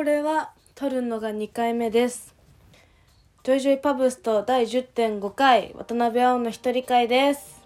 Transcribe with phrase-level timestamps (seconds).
[0.00, 2.34] これは撮るのが2回目です。
[3.42, 7.62] ジョイジョイパブスト第10.5回渡辺青の一人会です。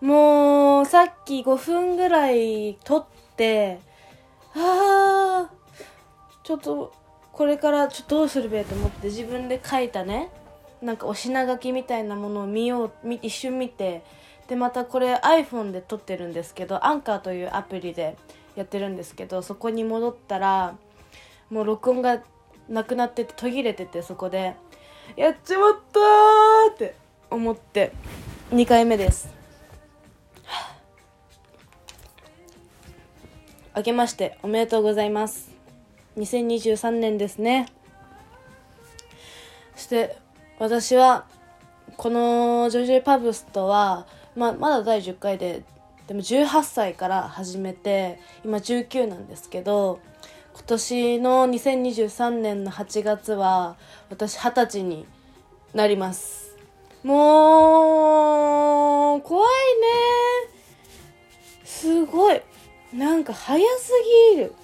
[0.00, 3.80] もうさっき5分ぐらい撮って
[4.54, 6.92] あーちょっと
[7.32, 10.30] これからちょっとどうするべと思って自分で書いたね
[10.80, 14.04] なんかお品書きみたいなものを見よう一瞬見て
[14.46, 18.16] でまたこれ iPhone で撮ってるんですけどアンカーというアプリで
[18.54, 20.76] やってるんですけどそこに戻ったら
[21.50, 22.22] もう録音が
[22.68, 24.56] なくなってて途切れててそこで
[25.16, 26.94] やっちまったって
[27.30, 27.92] 思って
[28.50, 29.32] 2回目です。
[33.76, 35.50] 明けましておめでとうございます。
[36.16, 37.66] 2023年ですね。
[39.74, 40.16] そして
[40.58, 41.26] 私は
[41.96, 44.06] このジョジョパブストは、
[44.36, 45.64] まあ、まだ第10回で
[46.06, 50.00] でも18歳から始めて今19なんですけど
[50.66, 53.76] 今年の2023年の8月は
[54.08, 55.04] 私二十歳に
[55.74, 56.56] なります。
[57.02, 59.48] もう怖い
[60.48, 60.54] ね。
[61.64, 62.40] すごい。
[62.94, 63.92] なんか早す
[64.32, 64.54] ぎる。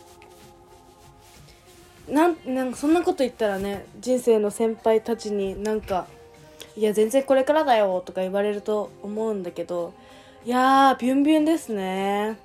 [2.08, 6.06] なんなんかそんなこと言ったらね人生の先輩たちになんか
[6.78, 9.92] 「いや全然これからだよ」とか言われると思うんだけど
[10.46, 12.38] いやービュンビュンですね。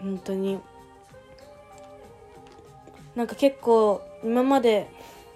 [0.00, 0.60] 本当に。
[3.14, 4.88] なんか結構今まで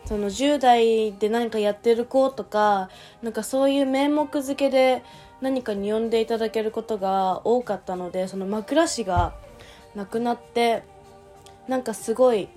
[0.07, 2.91] その10代で何かやってる子とか
[3.23, 5.03] なんかそういう名目付けで
[5.41, 9.35] 何かに呼んでいただけることが多かったのでその枕師が
[9.95, 10.85] なくなって
[11.69, 12.49] なんかすごい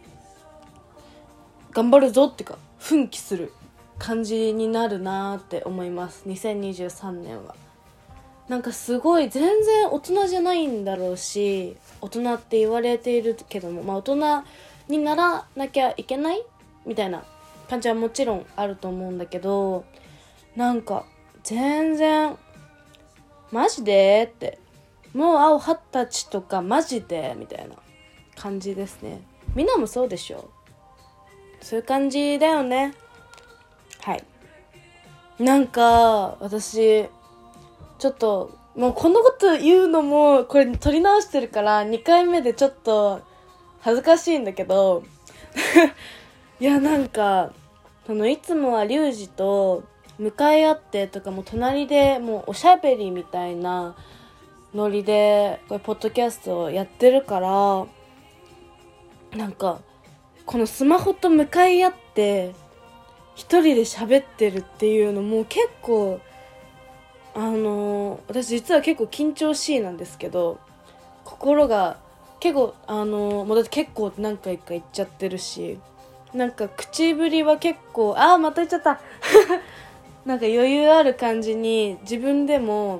[1.71, 3.51] 頑張るぞっていうか奮起する
[3.97, 6.23] 感じになるなーって思います。
[6.27, 7.55] 2023年は。
[8.47, 14.43] なんかすごい全然大人じゃないんだろうし大人って言われているけどもまあ大人
[14.89, 16.43] にならなきゃいけない
[16.85, 17.23] みたいな
[17.69, 19.85] 感じはもちろんあると思うんだけど
[20.55, 21.05] なんか
[21.43, 22.35] 全然
[23.51, 24.59] マジでって
[25.13, 27.75] もう青二十歳とかマジでみたいな
[28.35, 29.21] 感じですね。
[29.55, 30.49] みんなもそうでしょ。
[31.61, 32.93] そういう感じだよね。
[34.01, 34.23] はい。
[35.39, 37.05] なんか私
[37.97, 43.21] ちょっともうこのこと言うのもこれ撮り直してるから2回目でちょっと
[43.81, 45.03] 恥ずかしいんだけど
[46.59, 47.51] いやなんか
[48.05, 49.83] そのいつもはリュウジと
[50.17, 53.95] 向かい合ってとかも隣でもうおしゃべりみたいな
[54.73, 57.85] ノリでこれポッドキャストをやってるから
[59.37, 59.79] なんか
[60.45, 62.53] このスマホと向かい合って
[63.35, 66.19] 一人で喋ってるっていうのも結構
[67.35, 70.59] あの、私実は結構緊張しいなんですけど
[71.23, 71.97] 心が
[72.39, 75.79] 結構あの、もうだって結構何回か言っちゃってるし
[76.33, 78.99] なんか口ぶりは結構ああまた言っちゃった。
[80.25, 82.99] なんか余裕ある感じに自分でも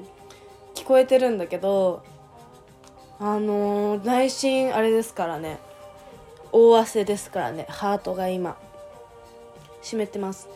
[0.74, 2.02] 聞こえてるんだけど
[3.20, 5.60] あのー、内心あれですからね。
[6.52, 7.66] 大汗ですからね。
[7.70, 8.58] ハートが今。
[9.82, 10.48] 湿ってます。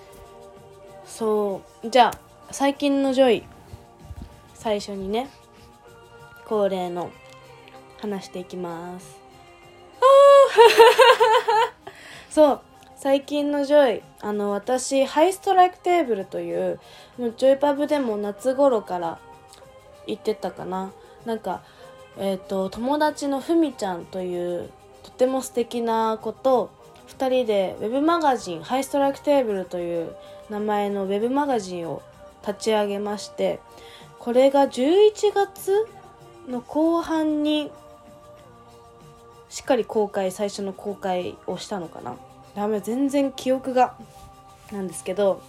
[1.05, 1.89] そう。
[1.89, 2.19] じゃあ
[2.51, 3.43] 最近のジョイ。
[4.53, 5.29] 最初にね。
[6.45, 7.11] 恒例の。
[8.03, 9.17] 話していきます。
[12.29, 12.61] そう。
[12.95, 16.79] 最近のジョイあの私ハイストライクテーブルという
[17.17, 19.19] もうジョイパブでも夏頃から
[20.07, 20.91] 行ってたかな。
[21.25, 21.61] なんか
[22.17, 24.69] えっ、ー、と友達のふみちゃんという
[25.03, 26.71] とても素敵な子と
[27.07, 30.15] 2人でウェブマガジンハイストライクテーブルという
[30.49, 32.01] 名前のウェブマガジンを
[32.45, 33.59] 立ち上げまして
[34.19, 35.85] これが11月
[36.47, 37.71] の後半に
[39.53, 42.15] しっかり公開最初の公開をしたのかな。
[42.55, 43.95] ダメ全然記憶が
[44.71, 45.43] なんですけど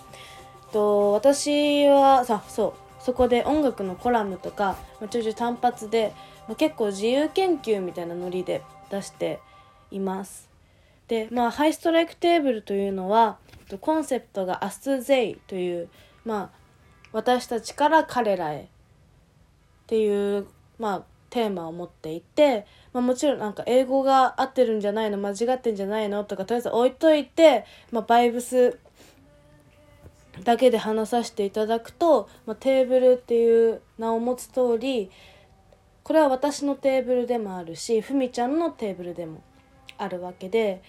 [0.73, 4.77] と私はさそうそこで音楽のコラムとか
[5.09, 6.13] ちょいちょい単発で、
[6.47, 9.41] まあ、結構自由研究みたいなノリで出して
[9.91, 10.51] います。
[11.09, 13.39] でまあハイストライクテーブルというのは
[13.81, 15.89] コンセプトが「Us They」という
[16.27, 16.59] まあ
[17.13, 18.67] 私たちから彼らへっ
[19.87, 20.47] ていう
[20.79, 22.65] まあテーマを持っていて、
[22.95, 28.79] まあ、もちろんなんか英語が合ってるんじゃないの間違ってんじゃないのとかとりあえず置いといて、まあ、バイブス
[30.45, 35.11] だけで話させていただくと、まあ、テーブルっていう名を持つ通り
[36.05, 39.43] これは私のテーブルでもあるしふみちゃんのテーブルでも
[39.99, 40.83] あるわけで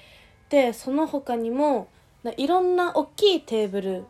[0.50, 1.90] でその他にも
[2.38, 4.04] いろんな大きいテーブル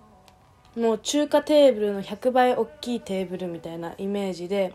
[0.75, 4.74] もう中華テーブルの100倍大きいテーブルみたいなイメージで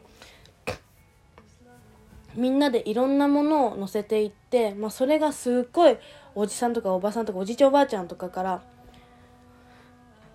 [2.35, 5.97] みんなでいろんなものを乗せていって、まあ、それがすっごい
[6.35, 8.63] おじさんとかおばさんとかおじいちゃんおばあちゃんとかから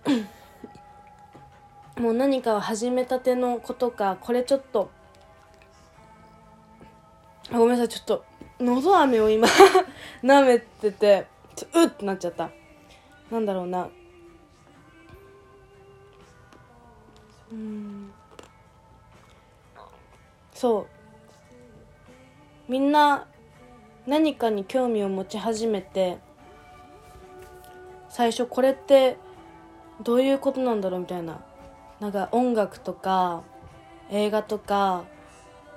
[1.98, 4.90] もう何かを始めたての子とかこれちょっと
[7.52, 8.26] ごめんなさいちょっと
[8.60, 9.48] のど飴を今
[10.24, 12.50] 舐めててちょうってなっちゃった。
[13.32, 13.90] なんだろうな。
[17.52, 18.12] うん。
[20.54, 20.95] そう。
[22.68, 23.28] みんな
[24.08, 26.18] 何かに興味を持ち始めて
[28.10, 29.18] 最初これって
[30.04, 31.42] どういうことなんだろうみたいな。
[32.00, 33.44] なんか音楽とか
[34.12, 35.06] 映画とか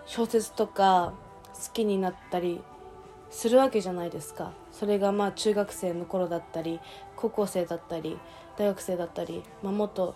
[0.07, 1.15] 小説とか
[1.55, 2.61] 好きになったり
[3.31, 4.53] するわけじゃないですか。
[4.73, 6.81] それがまあ中学生の頃だったり
[7.17, 8.19] 高校生だったり
[8.57, 10.15] 大学生だったり、まあ、もっと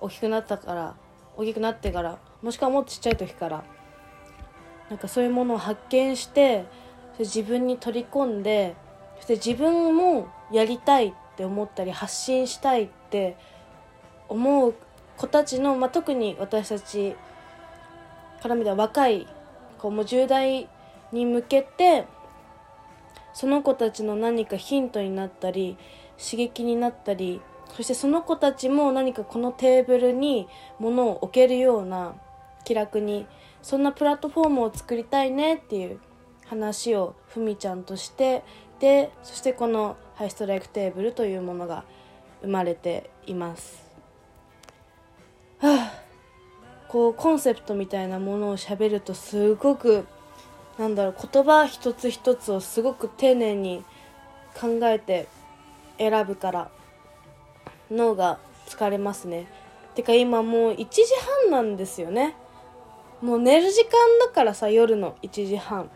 [0.00, 0.94] 大きくなったから
[1.36, 3.64] 大きくなってからもしくはもっとちっちゃい時から
[4.90, 6.66] なんかそういうものを発見して
[7.18, 8.74] 自分に取り込んで
[9.16, 13.36] そして自分もやりたいって思ったり発信したいって
[14.28, 14.74] 思う
[15.16, 17.14] 子たちの、まあ、特に私たち
[18.42, 19.26] から見た若い
[19.78, 20.68] 子も10代
[21.12, 22.06] に向けて
[23.32, 25.76] その子たちの何かヒントになったり
[26.18, 27.40] 刺激になったり
[27.76, 30.48] そしてその子たちも何かこのテーブルに
[30.78, 32.14] 物を置けるような
[32.64, 33.26] 気楽に
[33.62, 36.00] そんなプラットフォームを作りたいねっていう
[36.46, 38.42] 話をふみちゃんとして
[38.80, 41.84] でそしてこのハイストライクテーブルというものが
[42.42, 43.84] 生まれています。
[45.58, 46.00] はあ。
[46.88, 50.06] こうコンセプトみたいなものをしゃべるとすごく
[50.76, 53.84] なんだろう言葉一つ一つをすごく丁寧に
[54.60, 55.28] 考えて
[55.98, 56.70] 選ぶから
[57.92, 59.46] 脳が疲れますね。
[59.94, 61.02] てか今もう1時
[61.44, 62.34] 半なんですよね。
[63.20, 63.90] もう寝る時間
[64.26, 65.90] だからさ夜の1時半。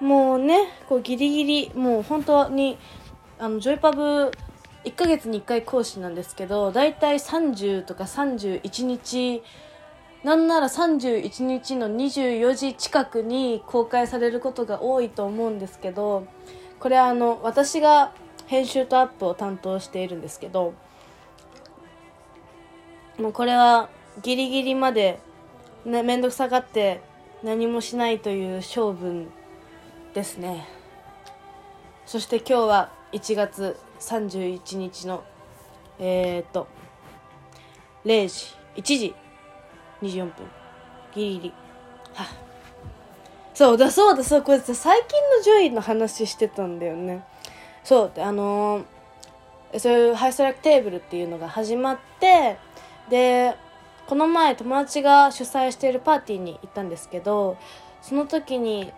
[0.00, 2.78] もうねこうギリギリもう本当に
[3.38, 4.30] あのジョイパブ
[4.84, 9.42] 1ヶ月に1回講師なんですけどだいたい30とか31日
[10.24, 16.26] なんなら31日の24時近くに公開されることが多いと思うんですけど
[16.80, 18.12] これはあの私が
[18.46, 20.74] 編集とアップを担当しているんですけど
[23.18, 23.88] もうこれは
[24.22, 25.20] ギリギリまで
[25.84, 27.00] ね面倒くさがって
[27.42, 29.28] 何もしないという性分
[30.14, 30.66] ですね。
[32.06, 35.24] そして今日は1月31日の
[35.98, 36.66] えー、っと
[38.04, 39.14] 0時1時
[40.02, 40.32] 24分
[41.14, 41.54] ギリギリ。
[42.14, 42.26] は。
[43.54, 47.24] そうだそうだそうこれ最近の順位の話してたんだよね。
[47.84, 52.56] そうあのー、そういうハイストライクテーブルっていうのが始まって
[53.10, 53.56] で
[54.08, 57.58] この前友達が主催しているパーティーに行ったんですけど
[58.00, 58.90] その時に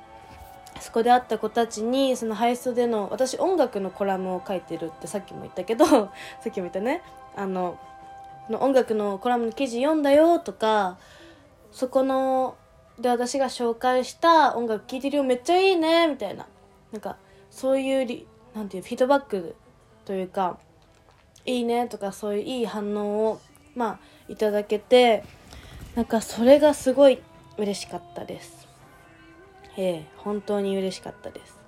[0.79, 5.85] そこで会った子たちにそのハイストでの私音楽のコラムを書いてるってさっきも言ったけど
[6.41, 7.03] さっきも言ったね。
[7.35, 7.77] あの
[8.49, 10.99] 音楽のコラムの記事読んだよとか
[11.73, 12.57] そこの
[12.99, 16.47] で私が紹介した音楽聴いてるよめっちゃいいねみたいな。
[16.93, 17.17] なんか
[17.51, 19.57] そういうリなんていうフィードバック
[20.05, 20.59] というか
[21.45, 23.41] いいねとかそういういい反応を
[23.75, 23.99] まあ
[24.31, 25.25] いただけて
[25.97, 27.19] なんかそれがすごい
[27.59, 28.69] 嬉しかったです。
[29.77, 31.59] ええ本当に嬉しかったです。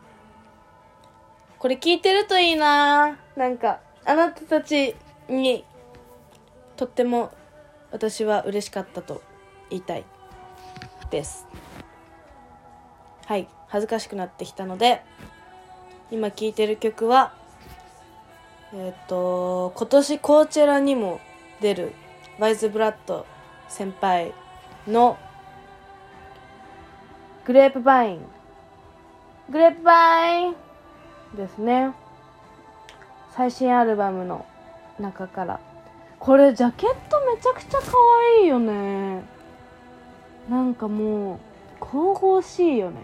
[1.59, 3.19] これ聞いてるといいな。
[3.37, 4.95] なんかあなたたち
[5.29, 5.65] に
[6.77, 7.33] とっても
[7.91, 9.23] 私は嬉しかったと
[9.69, 10.05] 言いたい
[11.11, 11.47] です。
[13.27, 15.03] はい恥ずかしくなってきたので
[16.11, 17.35] 今聴いてる曲は
[18.73, 21.21] えっ、ー、と今年コーチェラにも
[21.61, 21.93] 出る
[22.39, 23.27] ワイズ・ブラッド
[23.69, 24.33] 先輩
[24.87, 25.19] の
[27.45, 28.21] グレープバイン。
[29.51, 30.55] グレープバイン
[31.37, 31.93] ですね。
[33.31, 34.47] 最新アルバムの
[34.99, 35.61] 中から。
[36.19, 37.93] これジャケットめちゃくちゃ可
[38.39, 39.23] 愛いよね。
[40.49, 41.39] なんかもう
[41.81, 43.01] 神々しいよね。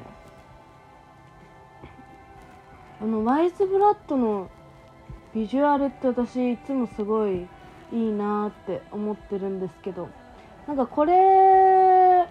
[3.00, 4.48] あのワイズブラッドの
[5.34, 7.46] ビジュアルって私いつもすごい
[7.92, 10.08] いいなって思ってるんですけど
[10.66, 12.26] なんかこれ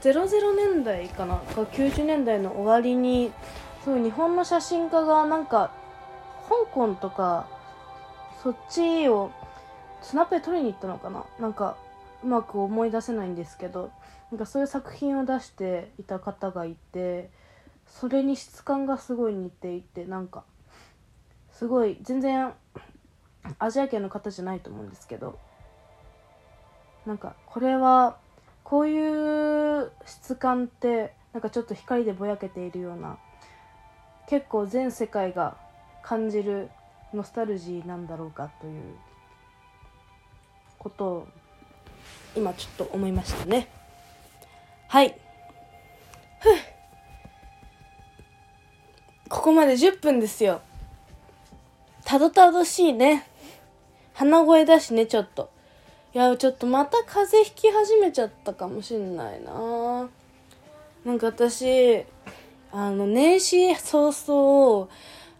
[0.00, 1.36] 00年代かな？
[1.36, 3.32] か90年代の終わりに
[3.84, 5.72] そう日本の写真家がなんか
[6.48, 7.48] 香港とか
[8.42, 9.30] そっちを
[10.00, 11.24] スナップで撮りに行ったのかな？
[11.38, 11.76] なんか
[12.24, 13.90] うまく思い出せないんですけど
[14.30, 17.30] なんかそういう作品を出していた方がいて
[17.86, 20.44] それに質感がすごい似ていてなんか
[21.52, 22.52] すごい全然
[23.58, 25.38] アジア系の方じゃないと思うんですけど
[27.06, 28.16] なんかこれは
[28.62, 33.18] こういう質感ってなんかちょっと光でぼやけているような
[34.28, 35.56] 結構全世界が
[36.02, 36.70] 感じる
[37.12, 38.82] ノスタルジーなんだろうかという
[40.78, 41.28] ことを
[42.34, 43.68] 今ちょっと思いましたね。
[44.88, 45.18] はい。
[49.28, 50.60] ここまで10分ですよ。
[52.04, 53.26] たどたどしいね。
[54.14, 55.50] 鼻声だしねちょっと。
[56.14, 60.08] いやちょっとまた風邪ひき始めちゃったかもしんないな。
[61.04, 62.04] なんか私
[62.70, 64.88] あの年始早々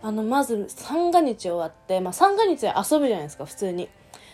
[0.03, 3.89] あのまず三が日終わってまあ三が日で遊ぶじゃないですか普通に。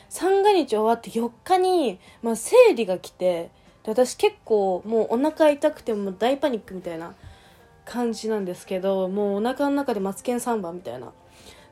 [0.09, 3.51] 三が日終わって4日に、まあ、生理が来て
[3.83, 7.15] で私結構もうお腹痛くても大パニックみたいな
[7.85, 11.13] 感じなんですけどもうお腹の中でマツケンサンバみたいな。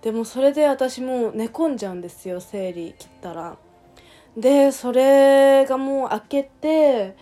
[0.07, 3.57] でもそれで私もう寝込んじゃうんですよ生理切ったら。
[4.37, 7.17] でそれがもう明けて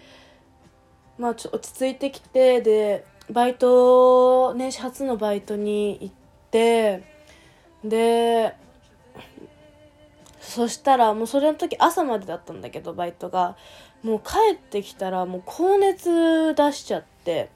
[1.16, 6.14] まあちょ落ち着いてきてでバイト年始初のバイトに行っ
[6.50, 7.04] て
[7.82, 8.54] で
[10.38, 13.56] そしたらもうそれの時朝までだったんだけどバイトが。
[14.02, 17.48] もう帰ってきたらもう高熱出しちゃって。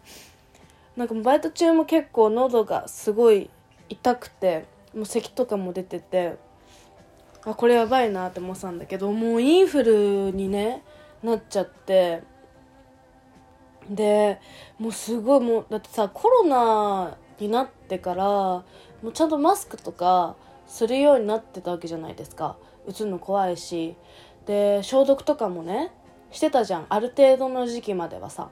[0.97, 3.50] なんかバイト中も結構喉がすごい
[3.90, 4.77] 痛くて。
[4.95, 6.37] もう咳とかも出てて
[7.45, 10.83] あこれやばいなって思ってたんだけどもうインフルにね
[11.23, 12.23] なっちゃって
[13.90, 14.40] で
[14.78, 18.64] もうすごいもうだってさコロナになってからも
[19.04, 22.57] うちゃんとマスクとかするようになってたわけじゃないですか。
[22.87, 23.97] うつるの怖いし。
[24.47, 25.92] で消毒とかもね
[26.30, 26.87] してたじゃん。
[26.88, 28.50] ある程度の時期まではさ。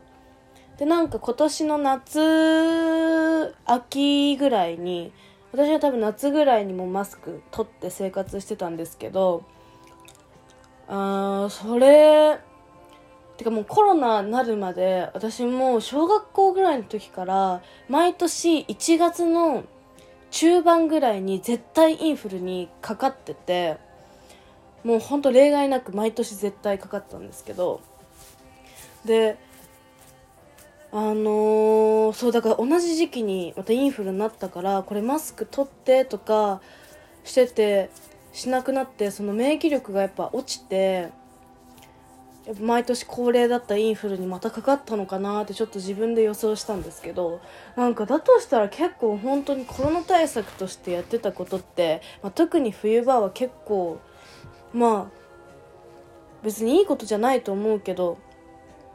[0.79, 5.13] でなんか今年の夏秋ぐらいに
[5.53, 9.45] 私は多分夏ぐらいにもマスク取って生活してたんですけど
[10.89, 12.39] あーそれ
[13.37, 19.65] てかもうコロナになるまで私も小学校ぐらいの時から毎年1月の
[20.31, 23.77] 中盤ぐらいに絶対インフルにかかってて
[24.85, 27.81] もうほんと例外なく毎年絶対かかったんですけど
[29.05, 29.39] で
[30.97, 36.63] あのーそうだから同じ時期にまたインフルになったからこれマスク取ってとか
[37.23, 37.91] してて
[38.33, 41.11] しなくなってその免疫力がやっぱ落ちて
[42.63, 47.43] 毎年恒例だったインフルにまたかかったのかなってちょっと自分で予想したんですけど
[47.77, 54.01] なんかだとしたら結構本当にコロナ対策としてやってたことって、まあ、特に冬場は結構
[54.73, 55.17] まあ
[56.43, 58.17] 別にいいことじゃないと思うけど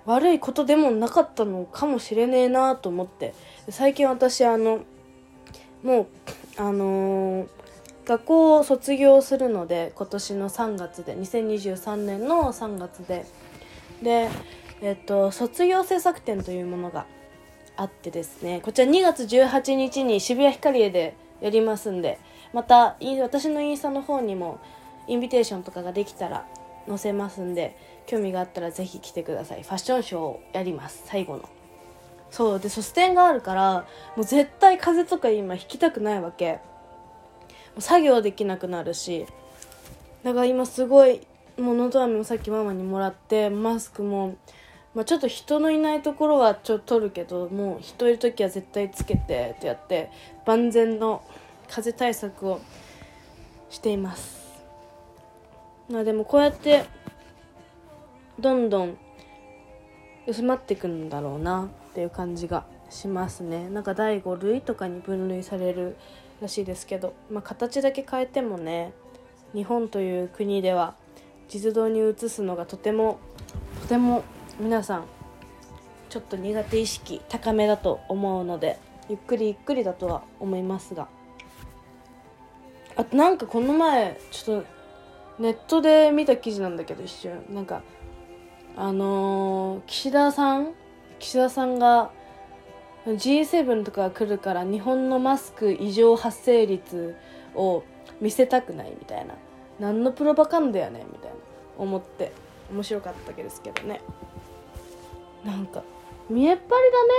[0.06, 3.34] 悪いことでもなかったのかもしれねえなと思って。
[3.70, 4.82] 最近私あの
[5.84, 6.08] もう
[6.58, 7.48] あのー
[8.06, 13.26] 学校を卒業するので今年の3月で2023年の3月で。
[14.02, 14.30] で
[14.82, 17.06] えっと卒業制作展というものが
[17.78, 22.20] あってですねこちら2月18日に渋谷ヒカリエでやりますんで
[22.52, 24.60] また私のインスタの方にも
[25.08, 26.48] インビテーションとかができたら
[26.88, 27.78] 載せますんで
[28.12, 29.64] 興味があったらぜひ来てください。
[29.64, 31.04] ファッションショーをやります。
[31.06, 31.48] 最後の。
[32.30, 33.86] そうで卒展があるから
[34.18, 36.56] もう絶対風邪とか今引きたくないわけ。
[36.56, 36.60] も
[37.78, 39.26] う作業できなくなるし。
[40.24, 41.26] だから今すごい
[41.58, 44.36] もうのど飴もさっきママにもらってマスクも、
[44.94, 50.12] まあ、ちょっと人のいないところはちょっと取るけどもう人いる時は絶対つけてってやって
[50.46, 51.24] 万全の
[51.70, 52.60] 風対策を
[53.70, 54.42] しています。
[55.90, 56.86] まあでもこうやって
[58.42, 58.98] どんどん
[60.28, 63.70] 薄まっていくんだろうなっていう感じがしますね。
[63.70, 65.96] なんか第5類とかに分類される
[66.42, 68.94] らしいですけど、まあ、形だけ変えてもね
[69.54, 70.96] 日本という国では
[71.48, 73.20] 実動に移すのがとても
[73.82, 74.24] とても
[74.60, 75.06] 皆さん
[76.10, 81.08] ちょっと苦手意識高めだと思うのでゆっくりゆっくりだとは思いますが。
[82.98, 84.68] あとなんかこの前ちょっと
[85.40, 87.46] ネットで見た記事なんだけど一瞬。
[87.50, 87.82] なんか
[88.76, 90.74] あのー岸田さん
[91.20, 92.12] 岸田さんが
[93.06, 97.16] G7 とか来るから日本のマスク異常発生率
[97.56, 97.84] を
[98.20, 99.36] 見せたくないみたいな
[99.80, 101.36] 何のプロパガンダやねんみたいな
[101.78, 102.32] 思って
[102.72, 104.02] 面白かったわけですけどね。
[105.44, 105.84] なんか
[106.30, 107.14] 見えっ張りだね。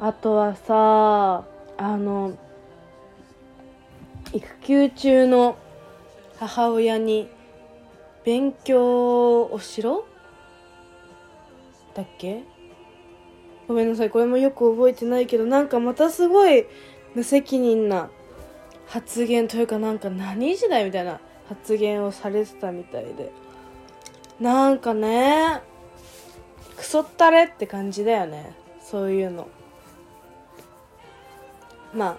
[0.00, 1.44] あとはさ
[1.76, 2.32] あの
[4.32, 5.56] 育休中の
[6.38, 7.28] 母親に
[8.28, 10.04] 勉強をしろ？
[11.94, 12.42] だっけ？
[13.66, 14.10] ごめんなさい。
[14.10, 16.66] これもよく覚えてないけどなんかまたすごい
[17.14, 18.10] 無責任な
[18.84, 23.32] 発言というかなんか何時代みたいな発言をされてたみたいで。
[24.38, 25.62] なんかね
[26.76, 28.54] クソったれって感じだよね。
[28.82, 29.48] そういうの。
[31.94, 32.16] まあ。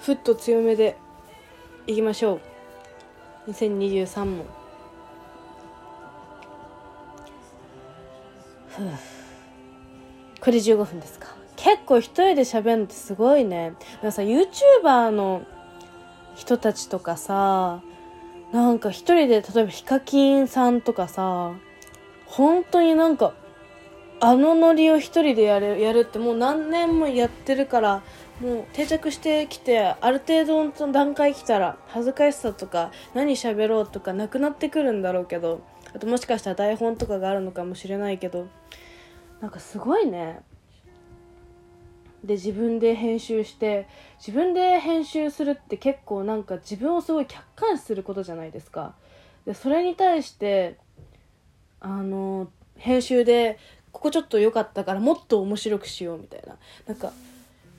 [0.00, 0.96] ふっと強めで。
[1.88, 2.38] いきましょ
[3.46, 3.50] う。
[3.50, 4.44] 2023も
[8.68, 8.88] ふう。
[10.38, 11.28] これ15分ですか。
[11.56, 13.72] 結構一人で喋るのってすごいね。
[14.02, 15.46] だかさ YouTuber の
[16.36, 17.80] 人たちとかさ
[18.52, 21.54] なんか一人で例えばヒカキンさんとかさ
[22.26, 23.32] 本当になんか
[24.20, 28.02] あのノリを一人でやるやるってもう何年もやってるから
[28.40, 35.62] もう定着してきてある程度の段階来たら恥ずかしさとか何喋ろうとかなくなってくるんだろうけど
[35.94, 38.48] あともしかしたら台本とかがあるのかもしれないけど
[39.40, 40.40] なんかすごいね。
[42.24, 43.86] で自分で編集して
[44.18, 48.94] 自分で編集するって結構なんか自分をすごい客観視することじゃないですか。
[49.46, 50.76] でそれに対して
[51.80, 53.58] あの編集で
[53.92, 56.56] ここちょっと良かったからもっと面白くしようみたいな。
[56.86, 57.12] なんか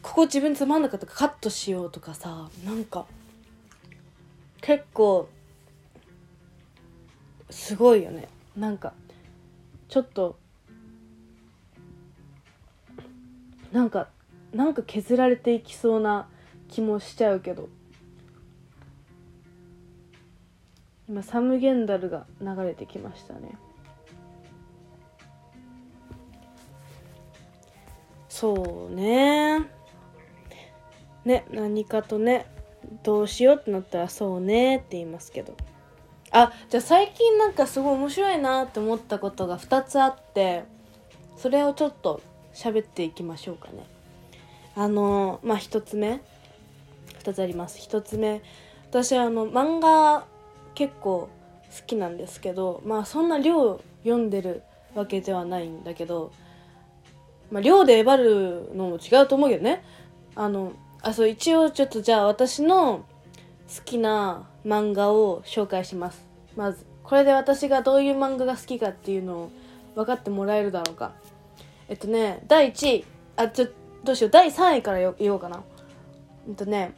[0.01, 3.05] ここ自分つまんなかったからカットしようとかさなんか
[4.61, 5.27] 結構
[7.49, 8.27] すごいよね。
[8.55, 8.93] なんか
[9.87, 10.37] ちょっと
[13.71, 14.07] なんか
[14.53, 16.27] なんか削られていきそうな
[16.69, 17.69] 気もしちゃうけど。
[21.07, 23.57] 今サムゲンダルが流れてきましたね。
[28.39, 29.59] そうね。
[31.25, 32.45] ね何かとね
[33.03, 35.57] どうしようってなったらそうねって言いますけど。
[36.31, 40.63] あじゃあ最近なんかすごい面白いなって思ったことが2つあって
[41.35, 42.21] それをちょっと
[42.53, 43.85] 喋っていきましょうかね。
[44.73, 46.21] あのまあ1つ目。
[47.21, 47.77] 2つあります。
[47.89, 48.41] 1つ目。
[48.89, 50.25] 私あの漫画
[50.75, 51.27] 結構
[51.77, 54.63] 好きなんですけどまあそんな量読んでる
[54.95, 56.31] わけではないんだけど
[57.51, 59.83] まあ量で粘るのも違うと思うけどね。
[60.35, 63.05] あのあそう一応ちょっとじゃあ私の
[63.75, 66.25] 好きな漫画を紹介します。
[66.55, 69.51] まずこれで私がどういう漫画が好きかっていうのを
[69.95, 71.13] 分かってもらえるだろうか。
[71.87, 73.67] えっとね第1位あちょ
[74.03, 74.31] どうしよう。
[74.31, 75.63] 第3位から言おうかな。
[76.47, 76.93] えっとね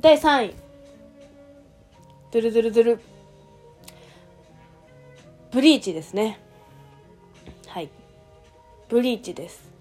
[0.00, 0.54] 第3位。
[2.32, 3.00] ドゥルドゥルドゥル。
[5.50, 6.40] ブリーチですね。
[8.88, 9.72] ブリーチです。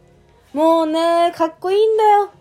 [0.53, 2.31] もうねかっこいいんだよ。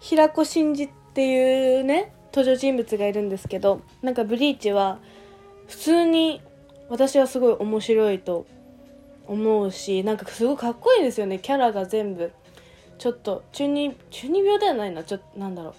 [0.00, 4.98] 平子真司っていうね登場人物がいるんですけどなんかブリーチは
[5.66, 6.40] 普通に
[6.88, 8.46] 私はすごい面白いと
[9.26, 11.38] 思うしなんかすごいかっこいいですよね。
[11.38, 12.32] キャラが全部。
[12.96, 15.02] ちょっと中二中二病ではないな。
[15.02, 15.74] ちょっとなんだろう。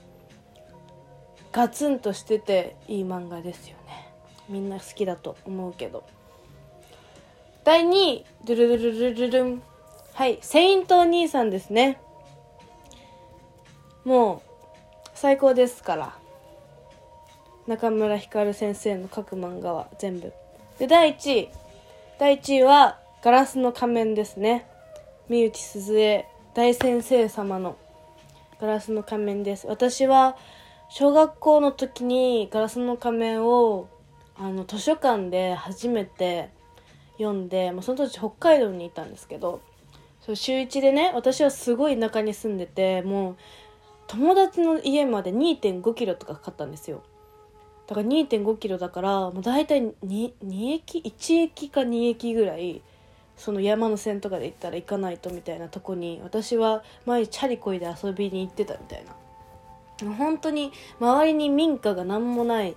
[1.52, 4.10] ガツンとしてていい漫画ですよね。
[4.50, 6.04] みんな好きだと思うけど。
[7.66, 9.64] 第2位ドゥルルルルルルン。
[10.14, 12.00] はいセイントお兄さんですね。
[14.04, 16.16] もう最高ですから。
[17.66, 20.32] 中村光先生の書く漫画は全部。
[20.78, 21.50] で第1位
[22.20, 24.70] 第1位は「ガラスの仮面」ですね。
[25.28, 27.78] 三内鈴江大先生様の
[28.62, 29.66] 「ガラスの仮面」です。
[29.66, 30.38] 私は
[30.90, 33.88] 小学校の時に「ガラスの仮面を」
[34.38, 36.54] あの図書館で初めて
[37.18, 39.62] 読んで、まあ、その時北海道にいたんですけど
[40.22, 43.36] そう週1でね私はすごい田舎に住んでてもう
[44.08, 47.04] 友達の家まで2 5キロとかかかったんですよ。
[47.88, 49.94] だから2 5キロだからもう大体 2,
[50.46, 52.82] 2駅1駅か2駅ぐらい
[53.38, 59.16] その山の線とかで行ったら行かないとみたいなとこに私は毎日チャリこいで遊びに行ってたみたいな。
[60.18, 62.76] 本当に周りに民家が何もない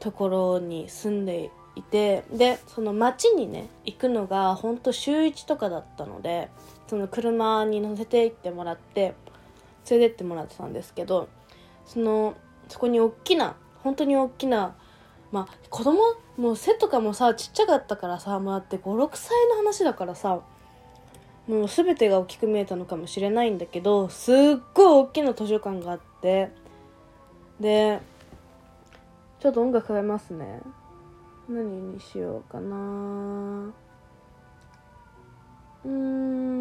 [0.00, 6.48] ところに住んでいてでその町にね行くのが本当週1とかだったので
[6.88, 9.14] その車に乗せて行ってもらって
[9.90, 11.28] 連れてってもらってたんですけど
[11.84, 12.34] その
[12.68, 14.74] そこに大きな本当に大きな
[15.30, 16.00] まあ子供
[16.36, 20.40] もう背とかもさちっちゃかったからさもうだって56歳の話だからさ
[21.46, 24.36] もう全てが大きく見えたのかもしれないんだけどすっ
[24.74, 26.50] ごい大きな図書館があって
[27.60, 28.00] で
[29.40, 30.60] ちょっと音楽変えますね。
[31.48, 33.72] 何にしようかな。
[35.84, 36.56] うーん。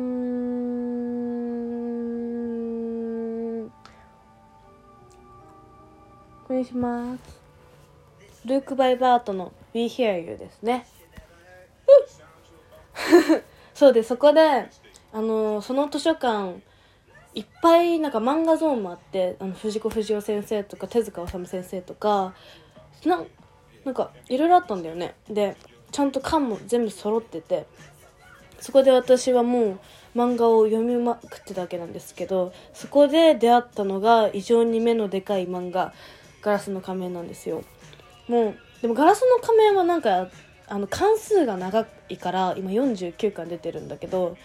[6.47, 7.45] これにします。
[8.45, 10.85] ルーク・バイ・バートの「Be Here You」ですね。
[13.73, 14.69] そうでそこで
[15.11, 16.61] あのその図書館
[17.33, 22.33] いっぱいなんか漫画ゾーンもあってあの藤子不二雄先生とか手塚治虫先生とか
[23.05, 23.23] な
[23.85, 25.15] なんかいろいろあったんだよね。
[25.29, 25.55] で
[25.91, 27.65] ちゃんと缶も全部揃ってて
[28.59, 29.79] そこで私はもう
[30.15, 35.93] 漫画を読みまくってたわけなんですけどそこで出会ったのが異常に目のでかい漫画
[36.41, 37.63] 「ガラスの仮面」なんですよ。
[38.27, 40.29] もうでも「ガラスの仮面」はなんか
[40.67, 44.35] あの関数が長いから今49巻出てるんだけど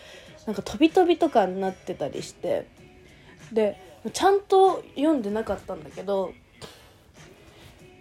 [0.47, 2.67] なんか飛び飛びとかになってたりして
[3.53, 3.77] で
[4.13, 6.33] ちゃんと読んでなかったんだけど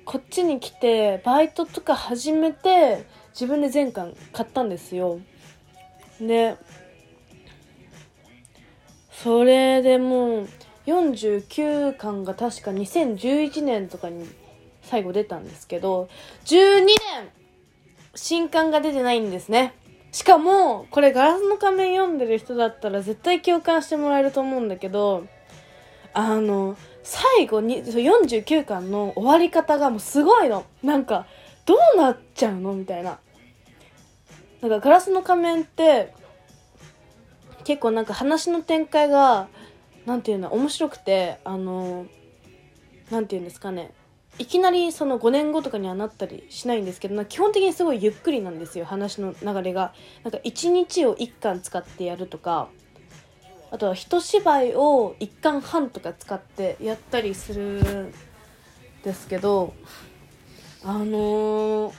[0.09, 5.19] こっちに来てバイトとか始めて自分で全巻買ったんですよ。
[6.19, 6.57] で
[9.11, 10.47] それでもう
[10.87, 14.27] 49巻が確か2011年とかに
[14.81, 16.09] 最後出たんですけど
[16.45, 16.95] 12年
[18.15, 19.75] 新刊が出てないんですね。
[20.11, 25.27] しかもこれガラスの仮面読んでる人だったら絶対共感してもらえると思うんだけど
[26.15, 30.65] あの最後に49巻の終わり方がもうすごいの。
[30.83, 31.25] なんか
[31.65, 33.19] どうなっちゃうのみたいな。
[34.61, 36.13] なんかガラスの仮面って
[37.63, 39.47] 結構なんか話の展開が
[40.05, 42.05] 何て言うの面白くてあの
[43.09, 43.91] 何て言うんですかね。
[44.37, 49.93] いきなりその5年後とかにはなったりしないんですけど基本的にすごいゆっくりなんですよ話の流れが。
[50.23, 52.69] なんか1日を1巻使ってやるとか。
[53.71, 58.13] あとは一芝居を1巻半とか使ってやったりするん
[59.03, 59.73] ですけど
[60.83, 61.93] あのー、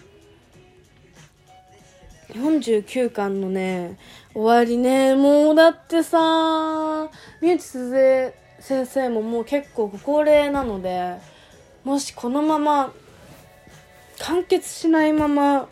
[2.30, 3.98] 49巻のね
[4.34, 7.08] 終わりねもうだってさ
[7.40, 11.16] 宮内すずえ先生ももう結構ご高齢なので
[11.84, 12.92] もしこのまま
[14.18, 15.68] 完結しないまま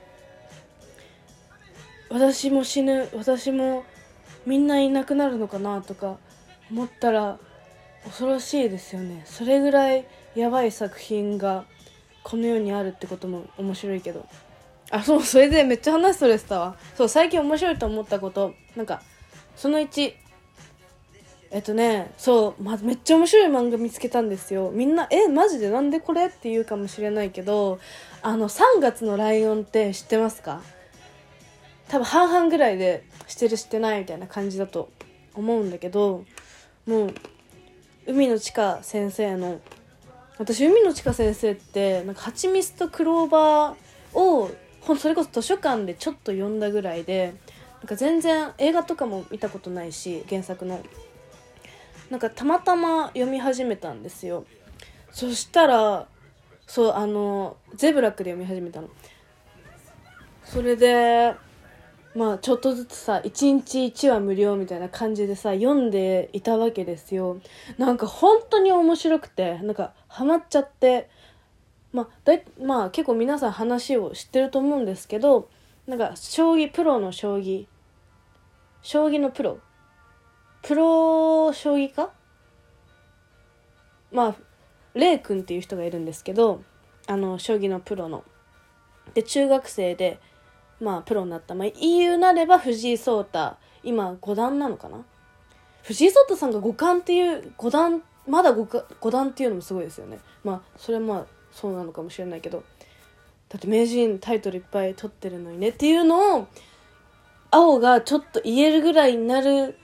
[2.08, 3.84] 私も死ぬ私も
[4.48, 6.16] みんないなくなるのかなとか
[6.70, 7.38] 思ったら
[8.04, 9.22] 恐ろしいですよね。
[9.26, 11.64] それぐらいやばい作品が
[12.22, 14.26] この世にあるってことも面白いけど。
[14.90, 16.76] あそうそれでめっちゃ話それてたわ。
[16.96, 18.54] そう最近面白いと思ったこと。
[18.74, 19.02] なんか
[19.54, 20.14] その1
[21.50, 24.70] えっとねそう、ま、めっちゃ面白い漫画見つけたんですよ。
[24.72, 27.78] みんなえマジでなんでこれって言うかもしれないけど
[28.22, 30.62] あの3月のライオンって知ってますか？
[31.88, 34.90] 多分半々ぐらいでしてるしてないみたいな感じだと
[35.34, 36.24] 思うんだけど
[36.86, 37.14] もう
[38.06, 39.60] 海野千佳先生の
[40.38, 43.76] 私海野千佳先生ってなんか「ちみつとクローバー」
[44.18, 44.50] を
[44.96, 47.34] それこそ図書館でちょっと読んだぐらいで
[47.80, 50.80] なんか全然映画とかも見たことないし原作の。
[52.10, 54.46] なんかたまたま読み始めたんですよ。
[55.12, 56.06] そしたら
[56.66, 58.88] そうあのゼブラックで読み始めたの。
[60.44, 61.34] それで
[62.18, 67.38] まあちょっとずつさ1日1話無料みたいな感じでさ読んでいたわけですよ
[67.78, 71.08] なんか本当に面白くてなんかハマっちゃって
[71.92, 75.48] まあだいまあ結構皆さん話を知ってると思うんですけど
[75.86, 77.66] なんか将棋プロの将棋
[78.82, 79.60] 将棋のプロ
[80.62, 82.10] プロ将棋家
[84.10, 84.34] まあ
[84.94, 86.64] レイ君っていう人がいるんですけど
[87.06, 88.24] あの将棋のプロの。
[89.14, 90.18] で中学生で
[90.80, 95.04] まあプロになった、まあ、言うなれば藤井聡太今五段なのかな？
[95.82, 98.68] 藤井聡太さんが五冠っていう五段まだ五
[99.00, 100.18] 五段っていうのもすごいですよね。
[100.44, 102.62] まあそれはまあそうなのかもしれないけど。
[103.48, 106.48] だって名人タイトルいっぱい取ってるのにねっていうのを
[107.50, 109.78] 青がちょっと言えるぐらいになる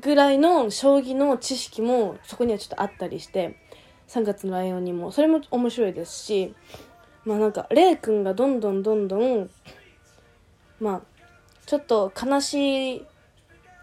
[0.00, 3.58] ぐらいの将棋の知識もそこにはちょっとあったりして
[4.06, 5.10] 3月のライオンにも。
[5.10, 6.54] それも面白いですし
[7.26, 9.50] まあなんかレイ君がどんどんどんどん
[10.80, 11.00] まあ
[11.66, 13.06] ちょっと悲しい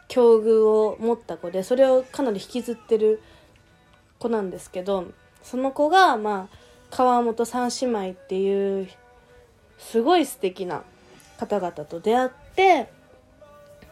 [0.07, 3.21] 境遇を持った子でそれをかなり引きずってる
[4.17, 5.11] 子なんですけど
[5.43, 6.57] その子がまあ
[6.89, 8.87] 川本三姉妹っていう
[9.77, 10.83] すごい素敵な
[11.37, 12.89] 方々と出会って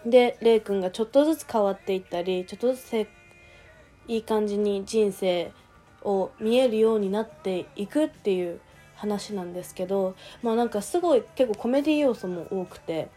[0.06, 3.08] でレイ君がちょっとずつ変わっていったりちょっとずつ
[4.08, 5.52] いい感じに人生
[6.04, 8.60] を見えるようになっていくっていう
[9.02, 13.08] 話なんですけどまあなんかすごい結構コメディ要素も多くて